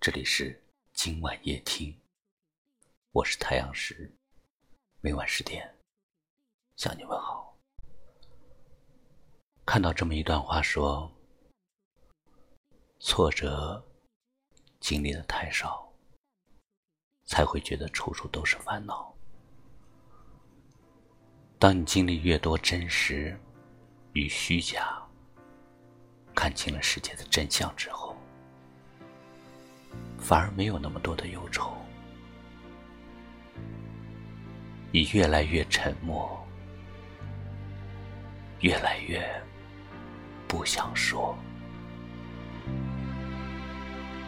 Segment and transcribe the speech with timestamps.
[0.00, 0.58] 这里是
[0.94, 1.94] 今晚夜听，
[3.12, 4.10] 我是太阳石，
[5.02, 5.76] 每晚十点
[6.74, 7.54] 向你问好。
[9.66, 11.12] 看到这么一段话说：
[12.98, 13.86] 挫折
[14.80, 15.92] 经历的太少，
[17.26, 19.14] 才会觉得处处都是烦恼。
[21.58, 23.38] 当你经历越多真实
[24.14, 25.06] 与虚假，
[26.34, 28.09] 看清了世界的真相之后，
[30.20, 31.72] 反而没有那么多的忧愁。
[34.92, 36.38] 你越来越沉默，
[38.60, 39.20] 越来越
[40.46, 41.36] 不想说。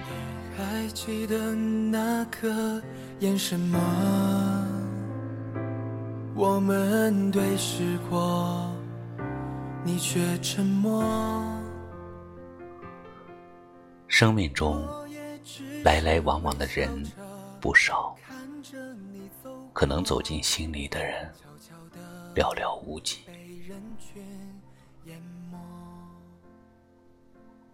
[0.00, 2.82] 你还记得那个
[3.20, 3.78] 眼神吗？
[6.36, 8.72] 我们对视过，
[9.84, 11.04] 你却沉默。
[14.06, 14.88] 生命中
[15.84, 16.88] 来来往往的人
[17.60, 18.16] 不少，
[19.74, 21.30] 可能走进心里的人
[22.34, 23.18] 寥寥无几。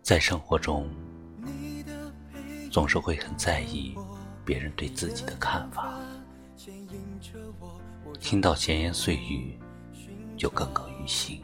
[0.03, 0.91] 在生活中，
[2.73, 3.97] 总是会很在意
[4.45, 5.95] 别人对自己的看法。
[8.19, 9.57] 听到闲言碎语，
[10.37, 11.41] 就耿耿于心；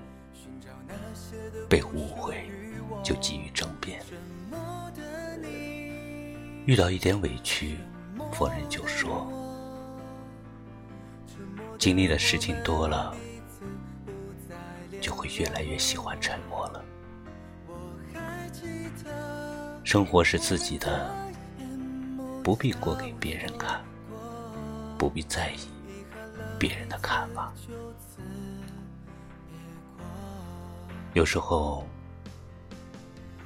[1.68, 2.50] 被误会，
[3.04, 3.45] 就急于
[6.66, 7.78] 遇到一点委屈，
[8.32, 9.24] 逢人就说。
[11.78, 13.14] 经历的事情多了，
[15.00, 16.84] 就会越来越喜欢沉默了。
[19.84, 21.08] 生活是自己的，
[22.42, 23.80] 不必过给别人看，
[24.98, 25.68] 不必在意。
[26.58, 27.52] 别人的看法，
[31.14, 31.86] 有时候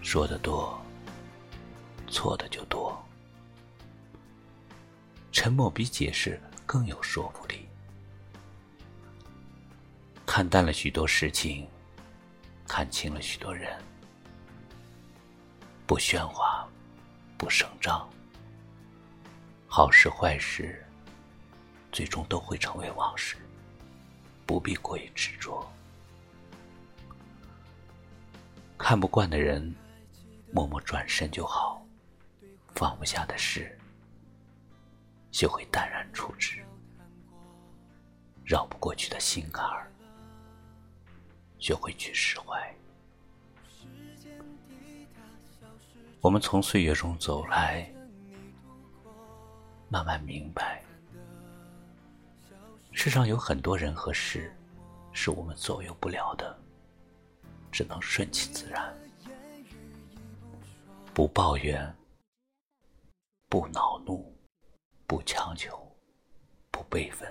[0.00, 0.80] 说的多，
[2.08, 2.98] 错的就多。
[5.42, 7.66] 沉默比解释更有说服力。
[10.26, 11.66] 看淡了许多事情，
[12.68, 13.74] 看清了许多人，
[15.86, 16.68] 不喧哗，
[17.38, 18.06] 不声张，
[19.66, 20.84] 好事坏事。
[21.90, 23.34] 最终都会成为往事，
[24.44, 25.66] 不必过于执着。
[28.76, 29.74] 看不惯的人，
[30.52, 31.82] 默默转身就好；
[32.74, 33.79] 放不下的事，
[35.32, 36.58] 学会淡然处之；
[38.44, 39.90] 绕不过去的心坎儿，
[41.58, 42.74] 学会去释怀。
[46.20, 47.90] 我们从岁月中走来，
[49.88, 50.82] 慢慢明白。
[52.92, 54.54] 世上有很多人和事，
[55.12, 56.58] 是我们左右不了的，
[57.70, 58.94] 只能顺其自然，
[61.14, 61.96] 不抱怨，
[63.48, 64.30] 不恼怒，
[65.10, 65.76] 不强求，
[66.70, 67.28] 不悲愤。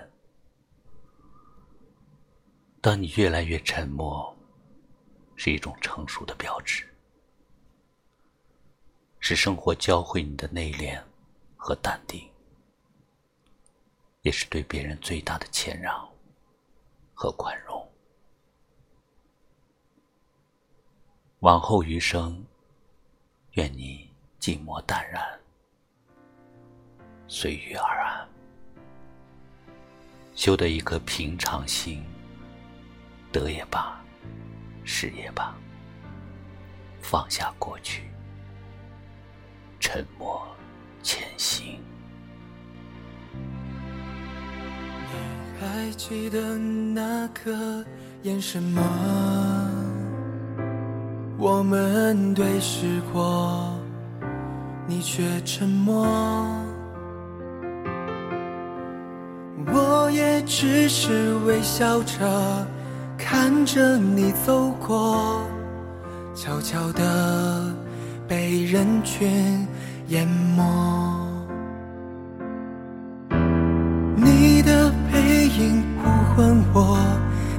[2.78, 4.36] 当你越来越沉默，
[5.34, 6.86] 是一种成熟的标志，
[9.18, 11.02] 是生活教会你的内敛
[11.56, 12.30] 和淡定。
[14.20, 16.06] 也是对别人最大的谦让
[17.14, 17.90] 和宽容。
[21.38, 22.44] 往后余生，
[23.52, 25.40] 愿你静默淡然，
[27.32, 28.28] 随遇而安，
[30.34, 32.02] 修得一颗平常心。
[33.30, 34.02] 得也罢，
[34.82, 35.54] 失也罢，
[37.00, 38.10] 放下过去，
[39.78, 40.44] 沉默
[41.04, 41.78] 前行。
[45.60, 47.86] 还记得那个
[48.22, 48.82] 眼神吗？
[51.38, 53.78] 我们对视过，
[54.88, 56.04] 你却沉默。
[60.20, 62.14] 也只是微笑着
[63.16, 65.42] 看着你走过，
[66.34, 67.74] 悄悄地
[68.28, 69.66] 被人群
[70.08, 70.62] 淹没。
[74.14, 76.98] 你的背影呼唤我，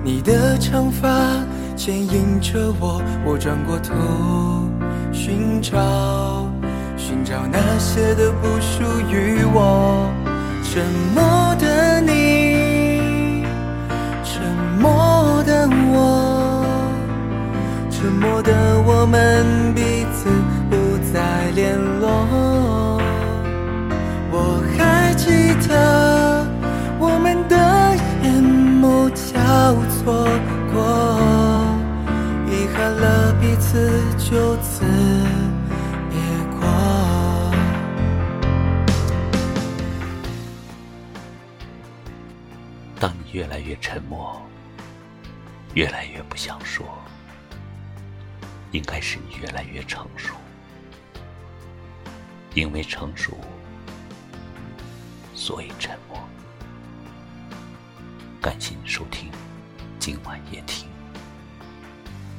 [0.03, 1.09] 你的长发
[1.75, 3.91] 牵引着我，我转过头
[5.11, 6.47] 寻找，
[6.95, 10.07] 寻找那些的不属于我。
[10.63, 11.21] 沉默
[11.59, 12.10] 的你，
[18.01, 19.81] 沉默的我们彼
[20.11, 20.27] 此
[20.71, 22.09] 不再联络。
[24.31, 25.29] 我还记
[25.67, 26.43] 得
[26.97, 27.55] 我们的
[28.23, 28.43] 眼
[28.81, 30.27] 眸交错
[30.73, 30.81] 过
[32.49, 33.87] 遗憾了彼此
[34.17, 34.83] 就此
[36.09, 36.19] 别
[36.59, 36.67] 过。
[42.99, 44.41] 当你越来越沉默
[45.75, 46.83] 越来越不想说
[48.71, 50.33] 应该是你越来越成熟，
[52.53, 53.37] 因为成熟，
[55.35, 56.17] 所以沉默。
[58.41, 59.29] 感谢你收听
[59.99, 60.87] 今晚夜听，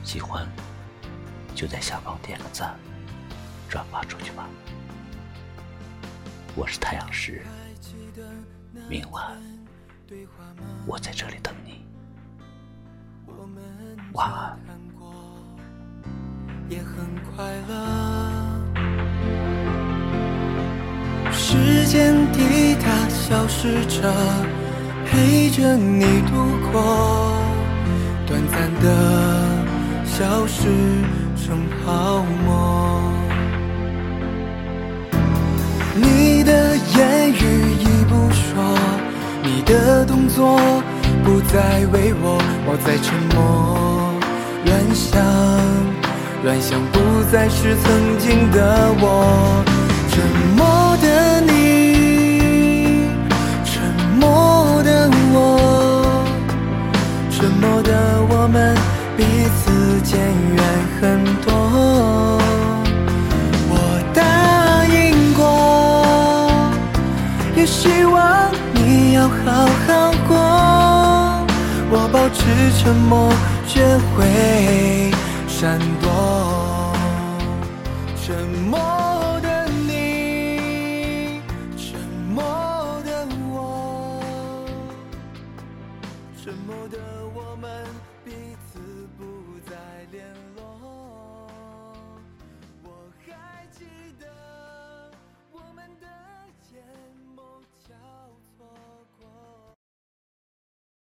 [0.02, 0.48] 喜欢
[1.54, 2.78] 就在下方点个赞，
[3.68, 4.48] 转发出去吧。
[6.56, 7.42] 我是太阳石，
[8.88, 9.38] 明晚
[10.86, 11.84] 我在这里等你，
[14.14, 14.58] 晚安。
[16.72, 17.04] 也很
[17.36, 17.72] 快乐。
[21.30, 24.10] 时间滴答消失着，
[25.04, 26.32] 陪着你度
[26.72, 27.36] 过，
[28.26, 28.86] 短暂的
[30.06, 30.62] 消失
[31.36, 32.48] 成泡沫。
[35.94, 37.36] 你的言语
[37.80, 38.64] 已不说，
[39.42, 40.58] 你的动作
[41.22, 43.38] 不再为我，我在沉默
[44.64, 46.01] 乱想。
[46.44, 46.98] 乱想不
[47.30, 49.62] 再是曾经的我，
[50.10, 50.20] 沉
[50.56, 53.06] 默的你，
[53.64, 53.80] 沉
[54.18, 56.26] 默的我，
[57.30, 57.90] 沉默的
[58.28, 58.76] 我们
[59.16, 59.22] 彼
[59.62, 60.60] 此渐远
[61.00, 61.52] 很多。
[63.70, 63.72] 我
[64.12, 64.20] 答
[64.86, 65.40] 应过，
[67.54, 70.34] 也希望你要好好过。
[71.88, 72.42] 我保持
[72.82, 73.32] 沉默，
[73.64, 73.80] 学
[74.16, 75.12] 会。
[75.46, 76.11] 闪躲，
[78.32, 79.01] 沉默